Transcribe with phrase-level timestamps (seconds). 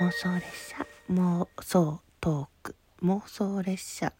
[0.00, 0.86] 妄想列車。
[1.10, 2.76] 妄想トーク。
[3.02, 4.12] 妄想列車。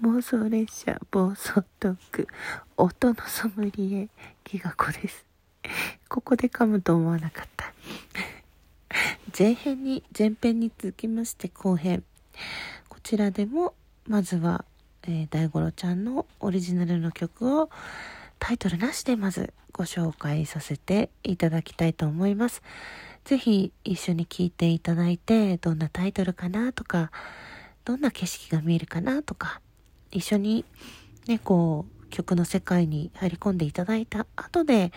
[0.00, 1.00] 妄想列車。
[1.10, 2.28] 暴走トーク。
[2.76, 4.08] 音のソムリエ
[4.44, 5.26] ギガ子です。
[6.08, 7.72] ここで噛むと思わなかった。
[9.36, 12.04] 前編に前編に続きまして後編。
[12.88, 13.74] こちらでも
[14.06, 14.64] まずは、
[15.02, 17.70] えー、大五郎ちゃんのオリジナルの曲を
[18.40, 22.62] タイトルなしでまずご紹介させていただきたいと思います。
[23.24, 27.12] ぜひ一緒に聴いていただいて、どんなタイトルかなとか、
[27.84, 29.60] どんな景色が見えるかなとか、
[30.10, 30.64] 一緒に
[31.28, 34.92] ね、こう、曲の世界に入り込んでいただいた後で、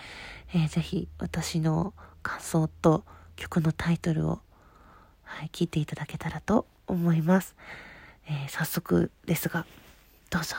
[0.54, 3.04] えー、ぜひ私の感想と
[3.36, 4.40] 曲のタイトルを、
[5.24, 7.56] はい、聞いていただけたらと思います。
[8.28, 9.66] えー、早速ですが、
[10.30, 10.56] どうぞ。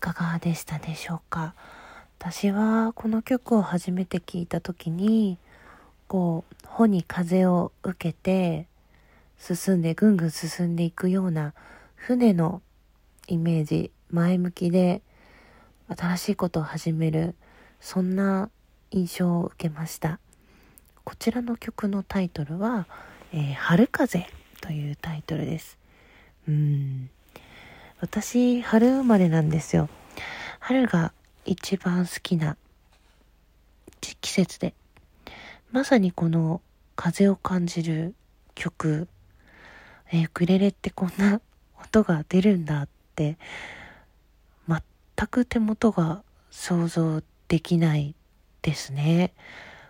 [0.00, 1.54] かがでしたでしょうか？
[2.18, 5.38] 私はこの曲を初めて聴いた時に
[6.08, 8.66] こう穂に風を受けて
[9.38, 11.54] 進んでぐんぐん進んでいくような
[11.94, 12.60] 船の
[13.28, 15.02] イメージ前向きで
[15.96, 17.36] 新しいことを始める
[17.80, 18.50] そんな
[18.90, 20.18] 印象を受けました。
[21.04, 22.86] こちらの曲のタイトルは
[23.32, 24.26] 「えー、春風」
[24.60, 25.78] というタイトルです。
[26.48, 27.10] うん。
[28.00, 29.90] 私、春生まれなんですよ。
[30.58, 31.12] 春が
[31.44, 32.56] 一番好きな
[34.00, 34.72] 季節で。
[35.70, 36.62] まさにこの
[36.96, 38.14] 風を感じる
[38.54, 39.06] 曲、
[40.10, 41.42] えー、ウクレレってこんな
[41.82, 43.36] 音が出るんだって、
[44.66, 48.14] 全く手元が想像できない
[48.62, 49.34] ですね。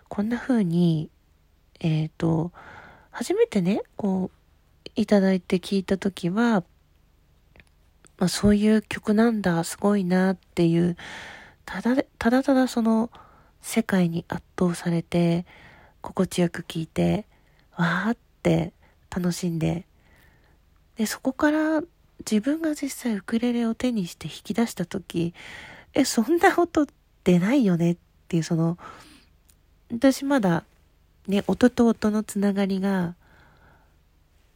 [0.09, 1.09] こんな風に、
[1.79, 2.51] えっ、ー、と、
[3.09, 6.65] 初めてね、こう、いただいて聞いた時は、
[8.21, 10.95] まあ、そういう曲なんだ、すごいなっていう、
[11.65, 13.09] ただ、ただただその
[13.61, 15.47] 世界に圧倒されて、
[16.01, 17.25] 心地よく聴いて、
[17.75, 18.73] わーって
[19.09, 19.87] 楽しんで、
[20.97, 21.81] で、そこから
[22.19, 25.33] 自分が実際ウクレレを手にして弾き出した時、
[25.95, 26.85] え、そんな音
[27.23, 28.77] 出ないよねっていうその、
[29.91, 30.63] 私まだ
[31.27, 33.15] ね、音と音のつながりが、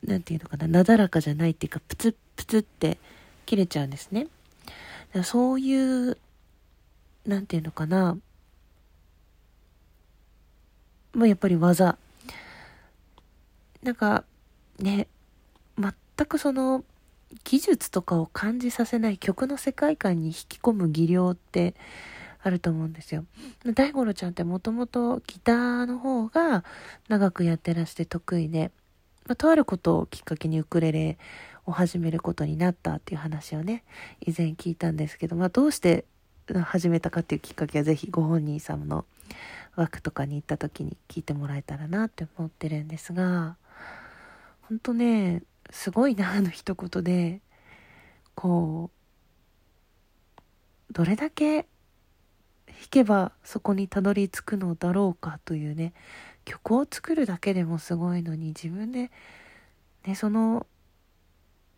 [0.03, 2.99] なんていうのかな、なだらかじゃないっていうか、プツップツって
[3.45, 4.27] 切れちゃうんですね。
[5.23, 6.17] そういう、
[7.25, 8.17] なんていうのかな、
[11.13, 11.97] もうやっぱり技。
[13.81, 14.25] なんか、
[14.79, 15.07] ね、
[15.77, 15.93] 全
[16.27, 16.83] くその、
[17.43, 21.75] 技術とかを感じさせない曲の世界観に引き込む技量って
[22.41, 23.25] あると思うんですよ。
[23.73, 26.63] 大五郎ちゃんってもともとギターの方が
[27.07, 28.71] 長くやってらして得意で、
[29.27, 31.17] まあ、とあることをきっかけにウクレレ
[31.65, 33.83] を始めることになったっていう話をね、
[34.21, 36.05] 以前聞いたんですけど、まあどうして
[36.65, 39.05] 始めたかっていうきっかけはぜひご本人様の
[39.75, 43.57] 枠とかに行った時に聞いてもらえたらなって思ってるんですが、
[44.61, 47.41] ほんとね、すごいなあの一言で
[48.35, 48.91] こ
[50.89, 51.63] うどれだけ
[52.67, 55.93] 弾けばそこにたどり着くのだろうかというね
[56.43, 59.11] 曲を作るだけでもすごいのに自分で、
[60.05, 60.67] ね、その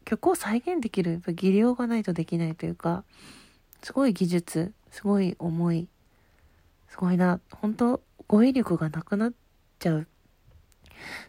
[0.07, 3.03] 曲を再現できるやっぱ技量がないとできないというか
[3.83, 5.89] すごい技術すごい思い
[6.89, 9.33] すごいな本当語彙力がなくなっ
[9.79, 10.07] ちゃう。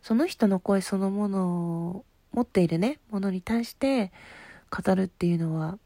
[0.00, 1.48] その人の声そのもの
[1.88, 4.12] を持っているねものに対して
[4.70, 5.78] 語るっていうのは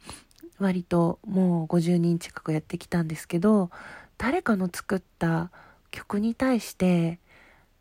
[0.59, 3.71] 割ともう50人近くやってきたんですけど
[4.19, 5.51] 誰かの作った
[5.91, 7.19] 曲に対して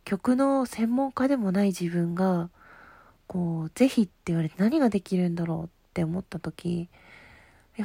[0.05, 2.49] 曲の専門家でもない自分が
[3.31, 6.89] こうぜひって言われて何ができるんだろうって思った時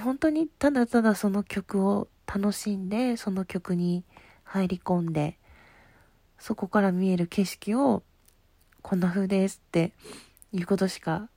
[0.03, 4.03] 本当にただただその曲を楽しんでその曲に
[4.43, 5.39] 入り込んで
[6.41, 8.03] そこから見える景色を
[8.83, 9.93] こんな風ですって
[10.53, 11.29] いうことしか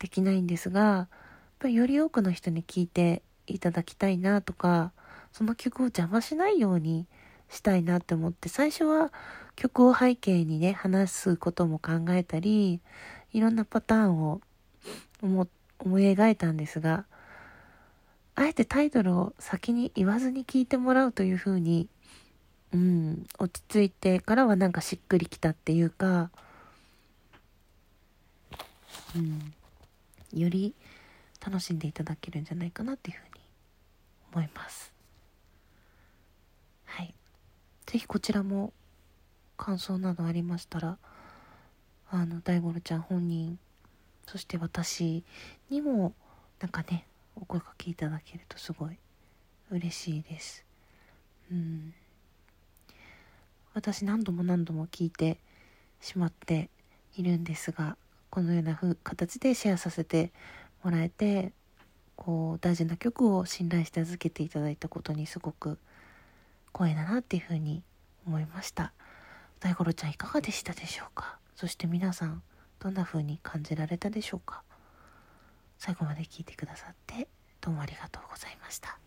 [0.00, 1.06] できないんですが
[1.62, 4.90] より多くの人に聴いていただきたいなとか
[5.30, 7.06] その曲を邪魔しないように
[7.48, 9.12] したいなって思って最初は
[9.54, 12.80] 曲を背景にね話すことも考えたり
[13.32, 14.40] いろんなパターンを
[15.22, 15.46] 思
[16.00, 17.06] い描いたんですが
[18.34, 21.88] あえてタイトルを先に言わずに聞いてもらうという風に
[22.72, 26.30] うん落ち着いてからはなんかしっくりきたっていうか
[29.14, 29.52] うん
[30.32, 30.74] より
[31.44, 33.40] 楽しんでいただけるんじゃないかなっていうふうに
[34.32, 34.92] 思います。
[36.86, 37.14] はい。
[37.86, 38.72] 是非こちらも
[39.58, 40.98] 感想などありましたら
[42.14, 43.58] あの大五郎ちゃん本人
[44.26, 45.24] そして私
[45.70, 46.12] にも
[46.60, 48.98] なんかねお声かけいただけるとすごい
[49.70, 50.62] 嬉しいです。
[51.50, 51.94] うん。
[53.72, 55.38] 私何度も何度も聞いて
[56.02, 56.68] しまって
[57.16, 57.96] いるんですが
[58.28, 60.30] このような形でシェアさせて
[60.84, 61.52] もらえて
[62.16, 65.78] こう大事な曲を信頼して預けていただいたことにすごく
[66.74, 67.82] 光栄だなっていうふうに
[68.26, 68.92] 思いました。
[69.60, 71.38] 大五郎ちゃんいかがでしたでしょうか？
[71.62, 72.42] そして皆さん
[72.80, 74.64] どんな風に感じられたでしょうか？
[75.78, 77.28] 最後まで聞いてくださって
[77.60, 78.98] どうもありがとうございました。